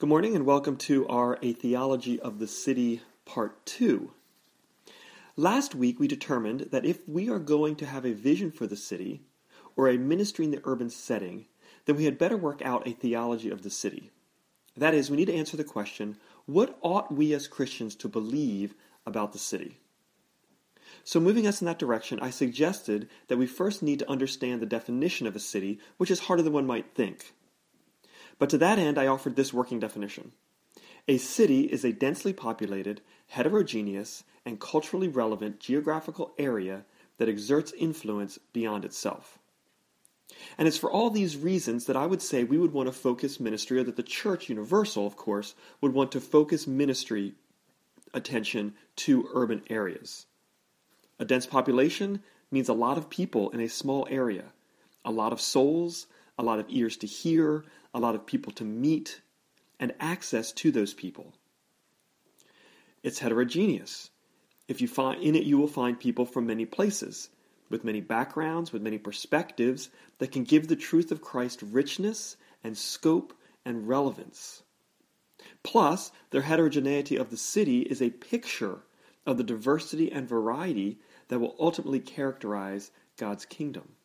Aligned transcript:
Good 0.00 0.08
morning 0.08 0.36
and 0.36 0.46
welcome 0.46 0.76
to 0.76 1.08
our 1.08 1.40
A 1.42 1.52
Theology 1.52 2.20
of 2.20 2.38
the 2.38 2.46
City 2.46 3.02
Part 3.24 3.66
2. 3.66 4.12
Last 5.34 5.74
week 5.74 5.98
we 5.98 6.06
determined 6.06 6.68
that 6.70 6.84
if 6.84 7.08
we 7.08 7.28
are 7.28 7.40
going 7.40 7.74
to 7.74 7.86
have 7.86 8.06
a 8.06 8.12
vision 8.12 8.52
for 8.52 8.68
the 8.68 8.76
city 8.76 9.22
or 9.74 9.88
a 9.88 9.98
ministry 9.98 10.44
in 10.44 10.52
the 10.52 10.62
urban 10.62 10.88
setting, 10.88 11.46
then 11.86 11.96
we 11.96 12.04
had 12.04 12.16
better 12.16 12.36
work 12.36 12.62
out 12.62 12.86
a 12.86 12.92
theology 12.92 13.50
of 13.50 13.62
the 13.62 13.70
city. 13.70 14.12
That 14.76 14.94
is, 14.94 15.10
we 15.10 15.16
need 15.16 15.24
to 15.24 15.34
answer 15.34 15.56
the 15.56 15.64
question 15.64 16.16
what 16.46 16.78
ought 16.80 17.12
we 17.12 17.32
as 17.32 17.48
Christians 17.48 17.96
to 17.96 18.08
believe 18.08 18.74
about 19.04 19.32
the 19.32 19.40
city? 19.40 19.78
So, 21.02 21.18
moving 21.18 21.44
us 21.44 21.60
in 21.60 21.66
that 21.66 21.80
direction, 21.80 22.20
I 22.20 22.30
suggested 22.30 23.08
that 23.26 23.36
we 23.36 23.48
first 23.48 23.82
need 23.82 23.98
to 23.98 24.08
understand 24.08 24.62
the 24.62 24.66
definition 24.66 25.26
of 25.26 25.34
a 25.34 25.40
city, 25.40 25.80
which 25.96 26.12
is 26.12 26.20
harder 26.20 26.42
than 26.44 26.52
one 26.52 26.68
might 26.68 26.94
think. 26.94 27.34
But 28.38 28.50
to 28.50 28.58
that 28.58 28.78
end, 28.78 28.98
I 28.98 29.06
offered 29.06 29.36
this 29.36 29.52
working 29.52 29.80
definition. 29.80 30.32
A 31.08 31.16
city 31.16 31.62
is 31.62 31.84
a 31.84 31.92
densely 31.92 32.32
populated, 32.32 33.00
heterogeneous, 33.28 34.24
and 34.44 34.60
culturally 34.60 35.08
relevant 35.08 35.58
geographical 35.58 36.32
area 36.38 36.84
that 37.16 37.28
exerts 37.28 37.72
influence 37.72 38.38
beyond 38.52 38.84
itself. 38.84 39.38
And 40.58 40.68
it's 40.68 40.76
for 40.76 40.90
all 40.90 41.10
these 41.10 41.36
reasons 41.36 41.86
that 41.86 41.96
I 41.96 42.06
would 42.06 42.20
say 42.20 42.44
we 42.44 42.58
would 42.58 42.72
want 42.72 42.86
to 42.86 42.92
focus 42.92 43.40
ministry, 43.40 43.78
or 43.78 43.84
that 43.84 43.96
the 43.96 44.02
church 44.02 44.48
universal, 44.48 45.06
of 45.06 45.16
course, 45.16 45.54
would 45.80 45.94
want 45.94 46.12
to 46.12 46.20
focus 46.20 46.66
ministry 46.66 47.34
attention 48.12 48.74
to 48.96 49.28
urban 49.34 49.62
areas. 49.70 50.26
A 51.18 51.24
dense 51.24 51.46
population 51.46 52.22
means 52.50 52.68
a 52.68 52.74
lot 52.74 52.98
of 52.98 53.10
people 53.10 53.50
in 53.50 53.60
a 53.60 53.68
small 53.68 54.06
area, 54.10 54.44
a 55.04 55.10
lot 55.10 55.32
of 55.32 55.40
souls, 55.40 56.06
a 56.38 56.42
lot 56.42 56.60
of 56.60 56.66
ears 56.68 56.96
to 56.98 57.06
hear, 57.06 57.64
a 57.92 58.00
lot 58.00 58.14
of 58.14 58.24
people 58.24 58.52
to 58.52 58.64
meet, 58.64 59.20
and 59.80 59.92
access 60.00 60.52
to 60.52 60.70
those 60.70 60.94
people. 60.94 61.34
It's 63.02 63.18
heterogeneous. 63.18 64.10
If 64.68 64.80
you 64.80 64.88
find 64.88 65.22
in 65.22 65.34
it 65.34 65.44
you 65.44 65.58
will 65.58 65.68
find 65.68 65.98
people 65.98 66.26
from 66.26 66.46
many 66.46 66.66
places, 66.66 67.30
with 67.70 67.84
many 67.84 68.00
backgrounds, 68.00 68.72
with 68.72 68.82
many 68.82 68.98
perspectives 68.98 69.90
that 70.18 70.32
can 70.32 70.44
give 70.44 70.68
the 70.68 70.76
truth 70.76 71.12
of 71.12 71.20
Christ 71.20 71.62
richness 71.62 72.36
and 72.64 72.76
scope 72.76 73.34
and 73.64 73.88
relevance. 73.88 74.62
Plus, 75.62 76.10
their 76.30 76.42
heterogeneity 76.42 77.16
of 77.16 77.30
the 77.30 77.36
city 77.36 77.82
is 77.82 78.02
a 78.02 78.10
picture 78.10 78.80
of 79.26 79.36
the 79.36 79.44
diversity 79.44 80.10
and 80.10 80.28
variety 80.28 80.98
that 81.28 81.38
will 81.38 81.54
ultimately 81.58 82.00
characterize 82.00 82.90
God's 83.16 83.44
kingdom. 83.44 83.96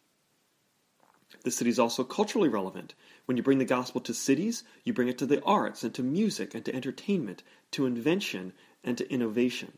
The 1.44 1.52
city 1.52 1.70
is 1.70 1.80
also 1.80 2.04
culturally 2.04 2.50
relevant. 2.50 2.96
When 3.26 3.38
you 3.38 3.44
bring 3.44 3.58
the 3.60 3.66
gospel 3.66 4.02
to 4.02 4.14
cities, 4.14 4.64
you 4.84 4.94
bring 4.94 5.10
it 5.10 5.18
to 5.20 5.26
the 5.26 5.44
arts 5.44 5.84
and 5.84 5.94
to 5.96 6.04
music 6.04 6.56
and 6.56 6.64
to 6.66 6.74
entertainment, 6.74 7.44
to 7.72 7.86
invention 7.86 8.54
and 8.84 8.98
to 8.98 9.10
innovation. 9.12 9.74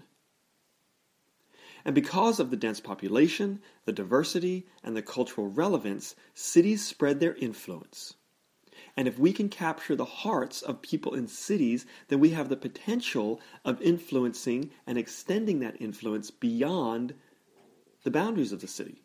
And 1.84 1.94
because 1.94 2.40
of 2.40 2.50
the 2.50 2.58
dense 2.58 2.80
population, 2.80 3.62
the 3.86 3.92
diversity, 3.92 4.66
and 4.84 4.96
the 4.96 5.04
cultural 5.04 5.48
relevance, 5.48 6.16
cities 6.34 6.84
spread 6.84 7.20
their 7.20 7.36
influence. 7.36 8.16
And 8.98 9.08
if 9.08 9.20
we 9.20 9.34
can 9.34 9.50
capture 9.50 9.96
the 9.96 10.06
hearts 10.06 10.62
of 10.62 10.82
people 10.82 11.14
in 11.14 11.28
cities, 11.28 11.86
then 12.08 12.20
we 12.20 12.32
have 12.32 12.50
the 12.50 12.56
potential 12.56 13.40
of 13.64 13.82
influencing 13.82 14.72
and 14.88 14.98
extending 14.98 15.60
that 15.60 15.82
influence 15.82 16.32
beyond 16.32 17.14
the 18.04 18.12
boundaries 18.12 18.52
of 18.52 18.62
the 18.62 18.68
city. 18.68 19.05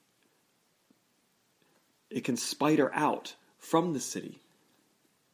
It 2.11 2.25
can 2.25 2.37
spider 2.37 2.93
out 2.93 3.35
from 3.59 3.93
the 3.93 4.01
city, 4.01 4.41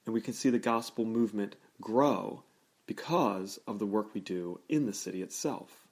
and 0.05 0.15
we 0.15 0.21
can 0.21 0.35
see 0.35 0.51
the 0.51 0.59
gospel 0.59 1.05
movement 1.05 1.57
grow 1.81 2.43
because 2.87 3.59
of 3.67 3.79
the 3.79 3.87
work 3.87 4.15
we 4.15 4.21
do 4.21 4.61
in 4.69 4.87
the 4.87 4.93
city 4.93 5.23
itself. 5.23 5.87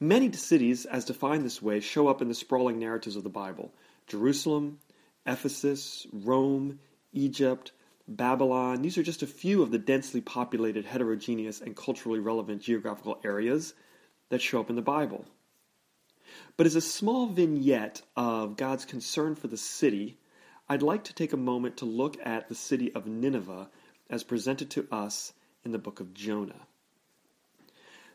Many 0.00 0.32
cities, 0.32 0.86
as 0.86 1.04
defined 1.04 1.44
this 1.44 1.62
way, 1.62 1.80
show 1.80 2.08
up 2.08 2.22
in 2.22 2.28
the 2.28 2.34
sprawling 2.34 2.78
narratives 2.78 3.16
of 3.16 3.22
the 3.22 3.28
Bible 3.28 3.72
Jerusalem, 4.06 4.78
Ephesus, 5.26 6.06
Rome, 6.12 6.80
Egypt, 7.12 7.72
Babylon. 8.08 8.82
These 8.82 8.98
are 8.98 9.02
just 9.02 9.22
a 9.22 9.26
few 9.26 9.62
of 9.62 9.70
the 9.70 9.78
densely 9.78 10.20
populated, 10.20 10.84
heterogeneous, 10.84 11.60
and 11.60 11.76
culturally 11.76 12.18
relevant 12.18 12.62
geographical 12.62 13.20
areas 13.24 13.74
that 14.30 14.42
show 14.42 14.60
up 14.60 14.70
in 14.70 14.76
the 14.76 14.82
Bible. 14.82 15.24
But 16.56 16.66
as 16.66 16.76
a 16.76 16.80
small 16.80 17.26
vignette 17.26 18.02
of 18.16 18.56
God's 18.56 18.84
concern 18.84 19.34
for 19.34 19.48
the 19.48 19.56
city, 19.56 20.18
I'd 20.68 20.82
like 20.82 21.04
to 21.04 21.14
take 21.14 21.32
a 21.32 21.36
moment 21.36 21.78
to 21.78 21.84
look 21.84 22.16
at 22.24 22.48
the 22.48 22.54
city 22.54 22.92
of 22.94 23.06
Nineveh 23.06 23.68
as 24.08 24.22
presented 24.22 24.70
to 24.70 24.86
us 24.90 25.32
in 25.64 25.72
the 25.72 25.78
book 25.78 26.00
of 26.00 26.14
Jonah. 26.14 26.66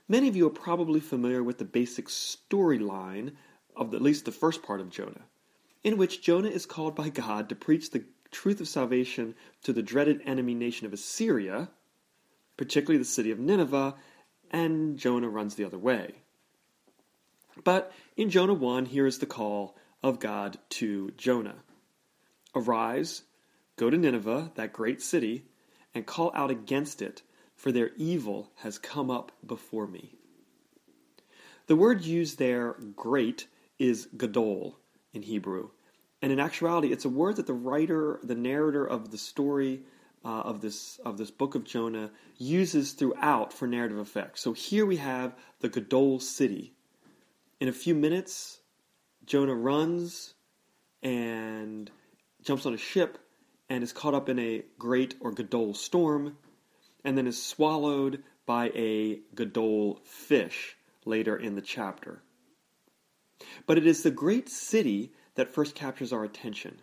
Many 0.07 0.27
of 0.27 0.35
you 0.35 0.47
are 0.47 0.51
probably 0.51 0.99
familiar 0.99 1.43
with 1.43 1.57
the 1.57 1.65
basic 1.65 2.07
storyline 2.07 3.33
of 3.75 3.93
at 3.93 4.01
least 4.01 4.25
the 4.25 4.31
first 4.31 4.63
part 4.63 4.79
of 4.79 4.89
Jonah, 4.89 5.25
in 5.83 5.97
which 5.97 6.21
Jonah 6.21 6.49
is 6.49 6.65
called 6.65 6.95
by 6.95 7.09
God 7.09 7.49
to 7.49 7.55
preach 7.55 7.91
the 7.91 8.05
truth 8.31 8.61
of 8.61 8.67
salvation 8.67 9.35
to 9.63 9.73
the 9.73 9.81
dreaded 9.81 10.21
enemy 10.25 10.53
nation 10.53 10.85
of 10.85 10.93
Assyria, 10.93 11.69
particularly 12.55 12.97
the 12.97 13.05
city 13.05 13.31
of 13.31 13.39
Nineveh, 13.39 13.95
and 14.49 14.97
Jonah 14.97 15.29
runs 15.29 15.55
the 15.55 15.65
other 15.65 15.77
way. 15.77 16.15
But 17.63 17.91
in 18.15 18.29
Jonah 18.29 18.53
1, 18.53 18.85
here 18.87 19.05
is 19.05 19.19
the 19.19 19.25
call 19.25 19.77
of 20.03 20.19
God 20.19 20.57
to 20.69 21.11
Jonah 21.17 21.63
Arise, 22.55 23.23
go 23.75 23.89
to 23.89 23.97
Nineveh, 23.97 24.51
that 24.55 24.73
great 24.73 25.01
city, 25.01 25.45
and 25.93 26.05
call 26.05 26.31
out 26.33 26.49
against 26.49 27.01
it, 27.01 27.21
for 27.55 27.71
their 27.71 27.91
evil 27.97 28.51
has 28.57 28.79
come 28.79 29.11
up 29.11 29.31
before 29.45 29.87
me. 29.87 30.15
The 31.67 31.75
word 31.75 32.03
used 32.03 32.39
there, 32.39 32.75
great, 32.95 33.47
is 33.77 34.07
gadol 34.15 34.79
in 35.13 35.23
Hebrew. 35.23 35.69
And 36.21 36.31
in 36.31 36.39
actuality, 36.39 36.91
it's 36.91 37.05
a 37.05 37.09
word 37.09 37.35
that 37.35 37.47
the 37.47 37.53
writer, 37.53 38.19
the 38.23 38.35
narrator 38.35 38.85
of 38.85 39.11
the 39.11 39.17
story 39.17 39.83
uh, 40.25 40.41
of 40.41 40.61
this 40.61 40.99
of 41.05 41.17
this 41.17 41.31
book 41.31 41.55
of 41.55 41.63
Jonah 41.63 42.11
uses 42.37 42.93
throughout 42.93 43.53
for 43.53 43.67
narrative 43.67 43.97
effect. 43.97 44.39
So 44.39 44.53
here 44.53 44.85
we 44.85 44.97
have 44.97 45.35
the 45.59 45.69
Gadol 45.69 46.19
city, 46.19 46.73
in 47.59 47.67
a 47.67 47.73
few 47.73 47.95
minutes, 47.95 48.59
Jonah 49.25 49.55
runs 49.55 50.33
and 51.01 51.89
jumps 52.43 52.65
on 52.65 52.73
a 52.73 52.77
ship 52.77 53.17
and 53.69 53.83
is 53.83 53.93
caught 53.93 54.13
up 54.13 54.29
in 54.29 54.39
a 54.39 54.63
great 54.77 55.15
or 55.19 55.31
Gadol 55.31 55.73
storm 55.73 56.37
and 57.03 57.17
then 57.17 57.27
is 57.27 57.41
swallowed 57.41 58.23
by 58.45 58.69
a 58.75 59.19
Gadol 59.35 59.99
fish 60.05 60.75
later 61.05 61.35
in 61.35 61.55
the 61.55 61.61
chapter. 61.61 62.21
But 63.65 63.77
it 63.77 63.85
is 63.85 64.03
the 64.03 64.11
great 64.11 64.49
city 64.49 65.11
that 65.35 65.53
first 65.53 65.75
captures 65.75 66.13
our 66.13 66.23
attention. 66.23 66.79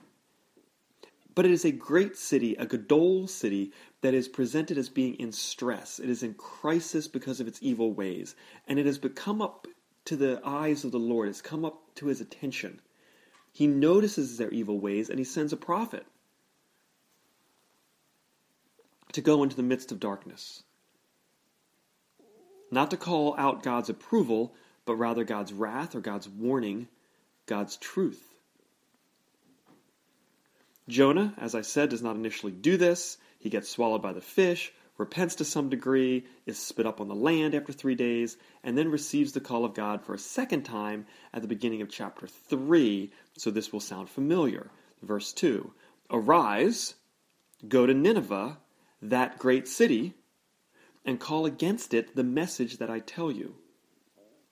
But 1.34 1.44
it 1.44 1.50
is 1.50 1.64
a 1.64 1.72
great 1.72 2.16
city, 2.16 2.54
a 2.56 2.66
Gadol 2.66 3.26
city, 3.26 3.72
that 4.02 4.14
is 4.14 4.28
presented 4.28 4.78
as 4.78 4.88
being 4.88 5.14
in 5.14 5.32
stress. 5.32 5.98
It 5.98 6.08
is 6.08 6.22
in 6.22 6.34
crisis 6.34 7.08
because 7.08 7.40
of 7.40 7.48
its 7.48 7.58
evil 7.60 7.92
ways. 7.92 8.36
And 8.68 8.78
it 8.78 8.86
has 8.86 8.98
become 8.98 9.42
up 9.42 9.66
to 10.06 10.16
the 10.16 10.40
eyes 10.44 10.84
of 10.84 10.92
the 10.92 10.98
Lord, 10.98 11.28
has 11.28 11.40
come 11.40 11.64
up 11.64 11.94
to 11.96 12.06
his 12.06 12.20
attention. 12.20 12.80
He 13.52 13.66
notices 13.66 14.36
their 14.36 14.50
evil 14.50 14.78
ways 14.78 15.08
and 15.08 15.18
he 15.18 15.24
sends 15.24 15.52
a 15.52 15.56
prophet 15.56 16.04
to 19.12 19.20
go 19.20 19.42
into 19.42 19.56
the 19.56 19.62
midst 19.62 19.92
of 19.92 20.00
darkness. 20.00 20.64
Not 22.70 22.90
to 22.90 22.96
call 22.96 23.36
out 23.38 23.62
God's 23.62 23.88
approval, 23.88 24.54
but 24.84 24.96
rather 24.96 25.22
God's 25.22 25.52
wrath 25.52 25.94
or 25.94 26.00
God's 26.00 26.28
warning, 26.28 26.88
God's 27.46 27.76
truth. 27.76 28.34
Jonah, 30.88 31.32
as 31.38 31.54
I 31.54 31.62
said, 31.62 31.90
does 31.90 32.02
not 32.02 32.16
initially 32.16 32.52
do 32.52 32.76
this. 32.76 33.16
He 33.38 33.48
gets 33.48 33.68
swallowed 33.68 34.02
by 34.02 34.12
the 34.12 34.20
fish, 34.20 34.72
repents 34.96 35.34
to 35.36 35.44
some 35.44 35.68
degree, 35.68 36.24
is 36.46 36.58
spit 36.58 36.86
up 36.86 37.00
on 37.00 37.08
the 37.08 37.14
land 37.14 37.54
after 37.54 37.72
three 37.72 37.94
days, 37.94 38.36
and 38.62 38.78
then 38.78 38.90
receives 38.90 39.32
the 39.32 39.40
call 39.40 39.64
of 39.64 39.74
God 39.74 40.02
for 40.02 40.14
a 40.14 40.18
second 40.18 40.62
time 40.62 41.06
at 41.32 41.42
the 41.42 41.48
beginning 41.48 41.82
of 41.82 41.88
chapter 41.88 42.26
3. 42.26 43.10
So 43.36 43.50
this 43.50 43.72
will 43.72 43.80
sound 43.80 44.08
familiar. 44.08 44.70
Verse 45.02 45.32
2 45.32 45.72
Arise, 46.10 46.94
go 47.66 47.86
to 47.86 47.94
Nineveh, 47.94 48.58
that 49.02 49.38
great 49.38 49.66
city, 49.66 50.14
and 51.04 51.20
call 51.20 51.44
against 51.44 51.92
it 51.92 52.14
the 52.14 52.24
message 52.24 52.78
that 52.78 52.90
I 52.90 53.00
tell 53.00 53.30
you. 53.30 53.56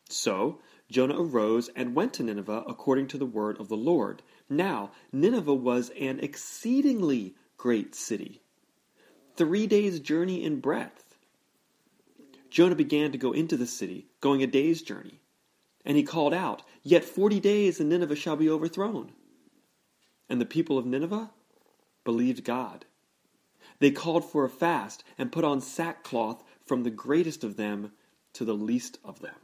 So 0.08 0.60
Jonah 0.90 1.20
arose 1.20 1.70
and 1.74 1.94
went 1.94 2.12
to 2.14 2.22
Nineveh 2.22 2.64
according 2.66 3.06
to 3.08 3.18
the 3.18 3.26
word 3.26 3.58
of 3.58 3.68
the 3.68 3.76
Lord. 3.76 4.22
Now, 4.50 4.90
Nineveh 5.10 5.54
was 5.54 5.90
an 5.98 6.20
exceedingly 6.20 7.34
great 7.56 7.94
city 7.94 8.41
three 9.36 9.66
days' 9.66 10.00
journey 10.00 10.44
in 10.44 10.60
breadth. 10.60 11.16
Jonah 12.50 12.74
began 12.74 13.12
to 13.12 13.18
go 13.18 13.32
into 13.32 13.56
the 13.56 13.66
city, 13.66 14.06
going 14.20 14.42
a 14.42 14.46
day's 14.46 14.82
journey. 14.82 15.20
And 15.84 15.96
he 15.96 16.02
called 16.02 16.34
out, 16.34 16.62
Yet 16.82 17.04
forty 17.04 17.40
days 17.40 17.80
and 17.80 17.88
Nineveh 17.88 18.16
shall 18.16 18.36
be 18.36 18.50
overthrown. 18.50 19.12
And 20.28 20.40
the 20.40 20.46
people 20.46 20.78
of 20.78 20.86
Nineveh 20.86 21.30
believed 22.04 22.44
God. 22.44 22.84
They 23.78 23.90
called 23.90 24.24
for 24.24 24.44
a 24.44 24.50
fast 24.50 25.02
and 25.18 25.32
put 25.32 25.44
on 25.44 25.60
sackcloth 25.60 26.42
from 26.64 26.82
the 26.82 26.90
greatest 26.90 27.42
of 27.42 27.56
them 27.56 27.92
to 28.34 28.44
the 28.44 28.54
least 28.54 28.98
of 29.04 29.20
them. 29.20 29.34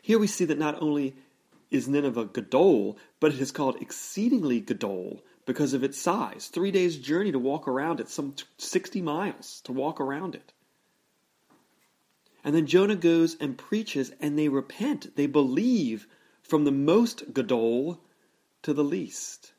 Here 0.00 0.18
we 0.18 0.26
see 0.26 0.44
that 0.46 0.58
not 0.58 0.80
only 0.80 1.16
is 1.70 1.88
Nineveh 1.88 2.26
Gadol, 2.26 2.98
but 3.20 3.32
it 3.32 3.40
is 3.40 3.52
called 3.52 3.80
exceedingly 3.80 4.60
Gadol 4.60 5.22
because 5.46 5.74
of 5.74 5.84
its 5.84 5.98
size. 5.98 6.48
Three 6.48 6.70
days' 6.70 6.96
journey 6.96 7.32
to 7.32 7.38
walk 7.38 7.68
around 7.68 8.00
it, 8.00 8.08
some 8.08 8.34
60 8.58 9.02
miles 9.02 9.60
to 9.64 9.72
walk 9.72 10.00
around 10.00 10.34
it. 10.34 10.52
And 12.42 12.54
then 12.54 12.66
Jonah 12.66 12.96
goes 12.96 13.36
and 13.40 13.56
preaches, 13.56 14.12
and 14.20 14.38
they 14.38 14.48
repent. 14.48 15.16
They 15.16 15.26
believe 15.26 16.06
from 16.42 16.64
the 16.64 16.72
most 16.72 17.32
Gadol 17.32 18.00
to 18.62 18.74
the 18.74 18.84
least. 18.84 19.52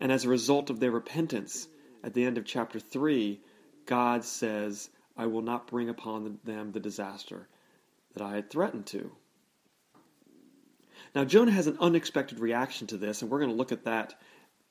And 0.00 0.10
as 0.10 0.24
a 0.24 0.28
result 0.28 0.70
of 0.70 0.80
their 0.80 0.90
repentance, 0.90 1.68
at 2.02 2.14
the 2.14 2.24
end 2.24 2.38
of 2.38 2.44
chapter 2.44 2.80
3, 2.80 3.40
God 3.84 4.24
says, 4.24 4.88
I 5.16 5.26
will 5.26 5.42
not 5.42 5.66
bring 5.66 5.88
upon 5.88 6.38
them 6.44 6.72
the 6.72 6.80
disaster 6.80 7.48
that 8.14 8.22
I 8.22 8.36
had 8.36 8.50
threatened 8.50 8.86
to. 8.86 9.10
Now, 11.14 11.24
Jonah 11.24 11.52
has 11.52 11.66
an 11.66 11.78
unexpected 11.80 12.38
reaction 12.38 12.86
to 12.88 12.96
this, 12.96 13.22
and 13.22 13.30
we're 13.30 13.40
going 13.40 13.50
to 13.50 13.56
look 13.56 13.72
at 13.72 13.84
that 13.84 14.14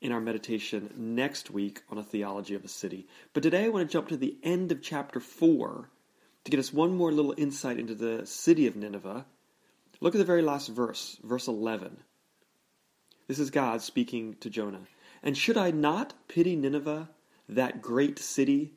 in 0.01 0.11
our 0.11 0.21
meditation 0.21 0.93
next 0.95 1.49
week 1.49 1.81
on 1.89 1.97
a 1.97 2.03
theology 2.03 2.53
of 2.53 2.63
a 2.63 2.67
city. 2.67 3.07
But 3.33 3.43
today 3.43 3.65
I 3.65 3.69
want 3.69 3.87
to 3.87 3.91
jump 3.91 4.09
to 4.09 4.17
the 4.17 4.37
end 4.43 4.71
of 4.71 4.81
chapter 4.81 5.19
4 5.19 5.89
to 6.43 6.51
get 6.51 6.59
us 6.59 6.71
one 6.71 6.95
more 6.95 7.11
little 7.11 7.33
insight 7.37 7.79
into 7.79 7.95
the 7.95 8.25
city 8.25 8.67
of 8.67 8.75
Nineveh. 8.75 9.25
Look 9.99 10.13
at 10.13 10.19
the 10.19 10.25
very 10.25 10.43
last 10.43 10.67
verse, 10.67 11.17
verse 11.23 11.47
11. 11.47 11.97
This 13.27 13.39
is 13.39 13.49
God 13.49 13.81
speaking 13.81 14.35
to 14.41 14.49
Jonah. 14.49 14.87
And 15.23 15.35
should 15.35 15.57
I 15.57 15.71
not 15.71 16.13
pity 16.27 16.55
Nineveh, 16.55 17.09
that 17.49 17.81
great 17.81 18.19
city, 18.19 18.73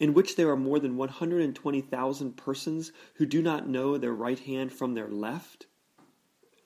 in 0.00 0.14
which 0.14 0.36
there 0.36 0.48
are 0.50 0.56
more 0.56 0.78
than 0.78 0.96
120,000 0.96 2.36
persons 2.36 2.92
who 3.14 3.26
do 3.26 3.42
not 3.42 3.68
know 3.68 3.98
their 3.98 4.14
right 4.14 4.38
hand 4.38 4.72
from 4.72 4.94
their 4.94 5.08
left? 5.08 5.66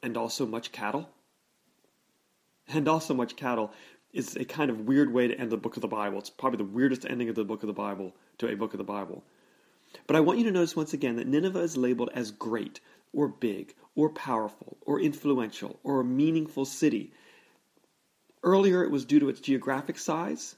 And 0.02 0.16
also 0.16 0.46
much 0.46 0.72
cattle. 0.72 1.08
And 2.68 2.88
also 2.88 3.14
much 3.14 3.36
cattle 3.36 3.72
is 4.12 4.36
a 4.36 4.44
kind 4.44 4.70
of 4.70 4.86
weird 4.86 5.12
way 5.12 5.28
to 5.28 5.38
end 5.38 5.50
the 5.50 5.56
book 5.56 5.76
of 5.76 5.82
the 5.82 5.88
Bible. 5.88 6.18
It's 6.18 6.30
probably 6.30 6.58
the 6.58 6.64
weirdest 6.64 7.04
ending 7.04 7.28
of 7.28 7.34
the 7.34 7.44
book 7.44 7.62
of 7.62 7.66
the 7.66 7.72
Bible 7.72 8.14
to 8.38 8.48
a 8.48 8.56
book 8.56 8.74
of 8.74 8.78
the 8.78 8.84
Bible. 8.84 9.22
But 10.06 10.16
I 10.16 10.20
want 10.20 10.38
you 10.38 10.44
to 10.44 10.50
notice 10.50 10.76
once 10.76 10.92
again 10.92 11.16
that 11.16 11.26
Nineveh 11.26 11.60
is 11.60 11.76
labeled 11.76 12.10
as 12.14 12.30
great, 12.30 12.80
or 13.12 13.28
big, 13.28 13.74
or 13.94 14.10
powerful, 14.10 14.76
or 14.82 15.00
influential, 15.00 15.78
or 15.82 16.00
a 16.00 16.04
meaningful 16.04 16.64
city. 16.64 17.12
Earlier 18.42 18.84
it 18.84 18.90
was 18.90 19.04
due 19.04 19.20
to 19.20 19.28
its 19.28 19.40
geographic 19.40 19.98
size. 19.98 20.56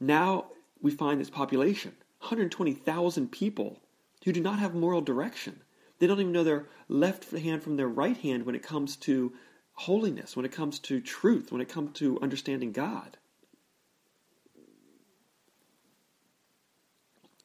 Now 0.00 0.46
we 0.80 0.90
find 0.90 1.20
its 1.20 1.30
population 1.30 1.92
120,000 2.20 3.30
people 3.30 3.80
who 4.24 4.32
do 4.32 4.40
not 4.40 4.58
have 4.58 4.74
moral 4.74 5.00
direction. 5.00 5.60
They 6.00 6.06
don't 6.06 6.18
even 6.18 6.32
know 6.32 6.44
their 6.44 6.66
left 6.88 7.30
hand 7.30 7.62
from 7.62 7.76
their 7.76 7.86
right 7.86 8.16
hand 8.16 8.46
when 8.46 8.54
it 8.54 8.62
comes 8.62 8.96
to 8.96 9.34
holiness, 9.74 10.34
when 10.34 10.46
it 10.46 10.52
comes 10.52 10.78
to 10.80 11.00
truth, 11.00 11.52
when 11.52 11.60
it 11.60 11.68
comes 11.68 11.98
to 11.98 12.18
understanding 12.20 12.72
God. 12.72 13.18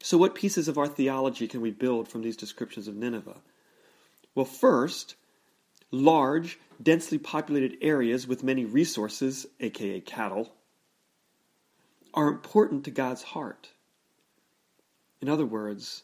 So, 0.02 0.18
what 0.18 0.36
pieces 0.36 0.68
of 0.68 0.78
our 0.78 0.88
theology 0.88 1.48
can 1.48 1.62
we 1.62 1.72
build 1.72 2.08
from 2.08 2.22
these 2.22 2.38
descriptions 2.38 2.88
of 2.88 2.96
Nineveh? 2.96 3.42
Well, 4.36 4.46
first, 4.46 5.16
large, 5.92 6.60
densely 6.82 7.18
populated 7.18 7.78
areas 7.82 8.28
with 8.28 8.44
many 8.44 8.64
resources, 8.64 9.48
aka 9.60 10.00
cattle, 10.00 10.54
are 12.14 12.30
important 12.30 12.86
to 12.86 12.92
God's 12.92 13.24
heart. 13.24 13.72
In 15.22 15.28
other 15.28 15.46
words, 15.46 16.04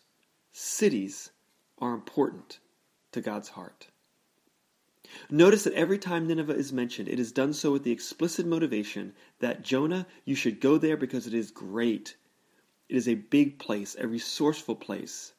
cities 0.51 1.29
are 1.81 1.93
important 1.93 2.59
to 3.11 3.21
God's 3.21 3.49
heart. 3.49 3.87
Notice 5.29 5.65
that 5.65 5.73
every 5.73 5.97
time 5.97 6.27
Nineveh 6.27 6.55
is 6.55 6.71
mentioned, 6.71 7.09
it 7.09 7.19
is 7.19 7.33
done 7.33 7.51
so 7.53 7.71
with 7.71 7.83
the 7.83 7.91
explicit 7.91 8.45
motivation 8.45 9.13
that 9.39 9.63
Jonah, 9.63 10.07
you 10.23 10.35
should 10.35 10.61
go 10.61 10.77
there 10.77 10.95
because 10.95 11.27
it 11.27 11.33
is 11.33 11.51
great. 11.51 12.15
It 12.87 12.95
is 12.95 13.07
a 13.07 13.15
big 13.15 13.59
place, 13.59 13.95
a 13.99 14.07
resourceful 14.07 14.75
place. 14.75 15.33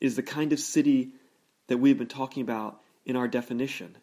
It 0.00 0.06
is 0.06 0.16
the 0.16 0.22
kind 0.22 0.52
of 0.52 0.60
city 0.60 1.14
that 1.66 1.78
we've 1.78 1.98
been 1.98 2.06
talking 2.06 2.42
about 2.42 2.80
in 3.04 3.16
our 3.16 3.26
definition. 3.26 3.96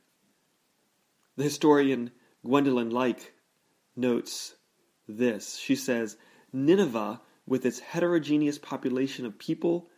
The 1.37 1.43
historian 1.43 2.11
Gwendolyn 2.45 2.91
Leick 2.91 3.21
notes 3.95 4.55
this. 5.07 5.57
She 5.57 5.75
says, 5.75 6.17
Nineveh, 6.51 7.21
with 7.45 7.65
its 7.65 7.79
heterogeneous 7.79 8.57
population 8.57 9.25
of 9.25 9.37
people, 9.37 9.89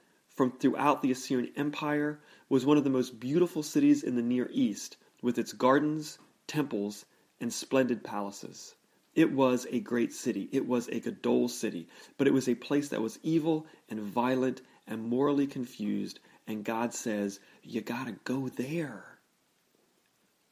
from 0.41 0.57
throughout 0.57 1.03
the 1.03 1.11
Assyrian 1.11 1.51
Empire, 1.55 2.19
was 2.49 2.65
one 2.65 2.75
of 2.75 2.83
the 2.83 2.89
most 2.89 3.19
beautiful 3.19 3.61
cities 3.61 4.01
in 4.01 4.15
the 4.15 4.23
Near 4.23 4.49
East, 4.51 4.97
with 5.21 5.37
its 5.37 5.53
gardens, 5.53 6.17
temples, 6.47 7.05
and 7.39 7.53
splendid 7.53 8.03
palaces. 8.03 8.73
It 9.13 9.31
was 9.31 9.67
a 9.69 9.79
great 9.79 10.11
city. 10.11 10.49
It 10.51 10.65
was 10.65 10.87
a 10.87 10.99
Gadol 10.99 11.47
city, 11.47 11.87
but 12.17 12.25
it 12.25 12.33
was 12.33 12.49
a 12.49 12.55
place 12.55 12.89
that 12.89 13.03
was 13.03 13.19
evil 13.21 13.67
and 13.87 13.99
violent 13.99 14.63
and 14.87 15.03
morally 15.03 15.45
confused, 15.45 16.19
and 16.47 16.65
God 16.65 16.91
says, 16.91 17.39
You 17.61 17.81
gotta 17.81 18.13
go 18.23 18.49
there. 18.49 19.19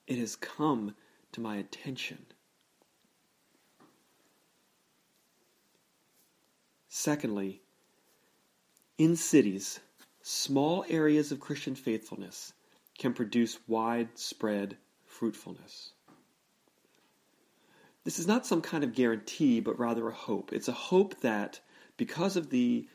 It 0.06 0.20
has 0.20 0.36
come 0.36 0.94
to 1.32 1.42
my 1.42 1.56
attention. 1.56 2.28
Secondly, 6.90 7.64
in 9.00 9.16
cities, 9.16 9.80
small 10.22 10.86
areas 10.90 11.32
of 11.32 11.40
Christian 11.40 11.74
faithfulness 11.74 12.54
can 13.00 13.14
produce 13.14 13.58
widespread 13.66 14.76
fruitfulness. 15.06 15.94
This 18.04 18.20
is 18.20 18.28
not 18.28 18.46
some 18.46 18.62
kind 18.62 18.84
of 18.84 18.94
guarantee, 18.94 19.62
but 19.62 19.80
rather 19.80 20.10
a 20.10 20.14
hope. 20.14 20.52
It's 20.52 20.68
a 20.68 20.74
hope 20.74 21.22
that 21.22 21.62
because 21.96 22.36
of 22.36 22.50
the 22.50 22.90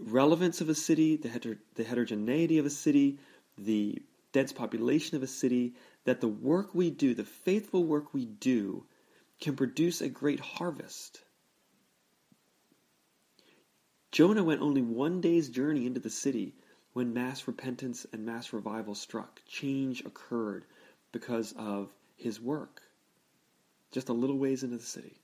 relevance 0.00 0.62
of 0.62 0.70
a 0.70 0.74
city, 0.74 1.16
the, 1.16 1.28
heter- 1.28 1.58
the 1.74 1.84
heterogeneity 1.84 2.56
of 2.56 2.64
a 2.64 2.70
city, 2.70 3.18
the 3.58 4.00
dense 4.32 4.52
population 4.52 5.16
of 5.16 5.22
a 5.22 5.26
city, 5.26 5.74
that 6.04 6.22
the 6.22 6.28
work 6.28 6.74
we 6.74 6.90
do, 6.90 7.14
the 7.14 7.24
faithful 7.24 7.84
work 7.84 8.14
we 8.14 8.24
do, 8.24 8.86
can 9.40 9.56
produce 9.56 10.00
a 10.00 10.08
great 10.08 10.40
harvest. 10.40 11.22
Jonah 14.10 14.42
went 14.42 14.62
only 14.62 14.82
one 14.82 15.20
day's 15.20 15.48
journey 15.50 15.86
into 15.86 16.00
the 16.00 16.10
city 16.10 16.54
when 16.94 17.12
mass 17.12 17.46
repentance 17.46 18.06
and 18.12 18.24
mass 18.24 18.52
revival 18.52 18.94
struck. 18.94 19.42
Change 19.46 20.04
occurred 20.04 20.64
because 21.12 21.52
of 21.52 21.92
his 22.16 22.40
work. 22.40 22.82
Just 23.92 24.08
a 24.08 24.14
little 24.14 24.38
ways 24.38 24.62
into 24.62 24.78
the 24.78 24.82
city. 24.82 25.20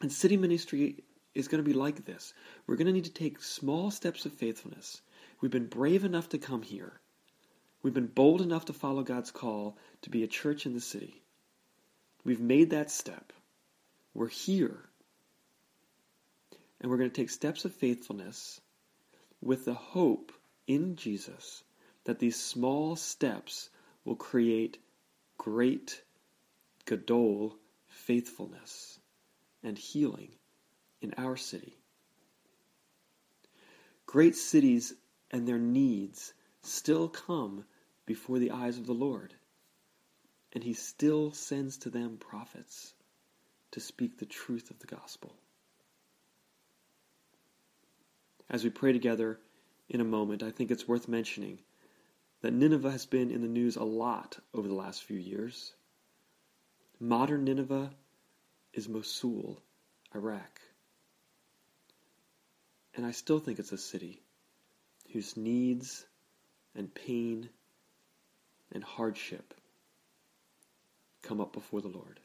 And 0.00 0.12
city 0.12 0.36
ministry 0.36 1.04
is 1.34 1.48
going 1.48 1.62
to 1.62 1.68
be 1.68 1.76
like 1.76 2.04
this. 2.04 2.34
We're 2.66 2.76
going 2.76 2.88
to 2.88 2.92
need 2.92 3.04
to 3.04 3.12
take 3.12 3.40
small 3.40 3.90
steps 3.90 4.26
of 4.26 4.32
faithfulness. 4.32 5.00
We've 5.40 5.50
been 5.50 5.66
brave 5.66 6.04
enough 6.04 6.28
to 6.30 6.38
come 6.38 6.62
here. 6.62 7.00
We've 7.82 7.94
been 7.94 8.06
bold 8.06 8.40
enough 8.40 8.66
to 8.66 8.72
follow 8.72 9.02
God's 9.02 9.30
call 9.30 9.78
to 10.02 10.10
be 10.10 10.22
a 10.22 10.28
church 10.28 10.66
in 10.66 10.74
the 10.74 10.80
city. 10.80 11.22
We've 12.24 12.40
made 12.40 12.70
that 12.70 12.90
step. 12.90 13.32
We're 14.14 14.28
here 14.28 14.88
and 16.82 16.90
we're 16.90 16.98
going 16.98 17.10
to 17.10 17.16
take 17.16 17.30
steps 17.30 17.64
of 17.64 17.72
faithfulness 17.72 18.60
with 19.40 19.64
the 19.64 19.74
hope 19.74 20.32
in 20.66 20.96
Jesus 20.96 21.62
that 22.04 22.18
these 22.18 22.38
small 22.38 22.96
steps 22.96 23.70
will 24.04 24.16
create 24.16 24.78
great 25.38 26.02
Gadol 26.84 27.56
faithfulness 27.86 28.98
and 29.62 29.78
healing 29.78 30.32
in 31.00 31.14
our 31.16 31.36
city. 31.36 31.76
Great 34.06 34.34
cities 34.34 34.92
and 35.30 35.46
their 35.46 35.60
needs 35.60 36.34
still 36.62 37.08
come 37.08 37.64
before 38.06 38.40
the 38.40 38.50
eyes 38.50 38.78
of 38.78 38.86
the 38.86 38.92
Lord, 38.92 39.32
and 40.52 40.64
He 40.64 40.74
still 40.74 41.32
sends 41.32 41.78
to 41.78 41.90
them 41.90 42.16
prophets 42.18 42.92
to 43.70 43.80
speak 43.80 44.18
the 44.18 44.26
truth 44.26 44.70
of 44.70 44.80
the 44.80 44.88
gospel. 44.88 45.36
As 48.52 48.64
we 48.64 48.68
pray 48.68 48.92
together 48.92 49.40
in 49.88 50.02
a 50.02 50.04
moment, 50.04 50.42
I 50.42 50.50
think 50.50 50.70
it's 50.70 50.86
worth 50.86 51.08
mentioning 51.08 51.58
that 52.42 52.52
Nineveh 52.52 52.90
has 52.90 53.06
been 53.06 53.30
in 53.30 53.40
the 53.40 53.48
news 53.48 53.76
a 53.76 53.82
lot 53.82 54.38
over 54.52 54.68
the 54.68 54.74
last 54.74 55.04
few 55.04 55.16
years. 55.16 55.72
Modern 57.00 57.44
Nineveh 57.44 57.90
is 58.74 58.90
Mosul, 58.90 59.58
Iraq. 60.14 60.60
And 62.94 63.06
I 63.06 63.12
still 63.12 63.38
think 63.38 63.58
it's 63.58 63.72
a 63.72 63.78
city 63.78 64.20
whose 65.14 65.34
needs 65.34 66.04
and 66.74 66.94
pain 66.94 67.48
and 68.70 68.84
hardship 68.84 69.54
come 71.22 71.40
up 71.40 71.54
before 71.54 71.80
the 71.80 71.88
Lord. 71.88 72.20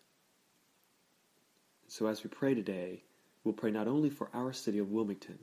So 1.88 2.08
as 2.08 2.22
we 2.22 2.30
pray 2.30 2.54
today, 2.54 3.04
we'll 3.46 3.54
pray 3.54 3.72
not 3.72 3.88
only 3.88 4.10
for 4.10 4.30
our 4.34 4.52
city 4.52 4.80
of 4.80 4.92
Wilmington, 4.92 5.40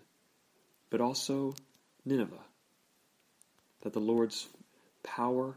but 0.95 1.01
also 1.01 1.53
Nineveh, 2.05 2.45
that 3.83 3.93
the 3.93 3.99
Lord's 3.99 4.47
power 5.03 5.57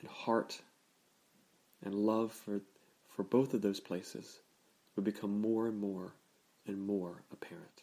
and 0.00 0.08
heart 0.08 0.58
and 1.84 1.94
love 1.94 2.32
for, 2.32 2.62
for 3.08 3.22
both 3.22 3.52
of 3.52 3.60
those 3.60 3.78
places 3.78 4.40
would 4.96 5.04
become 5.04 5.42
more 5.42 5.66
and 5.66 5.78
more 5.78 6.14
and 6.66 6.80
more 6.80 7.22
apparent. 7.30 7.79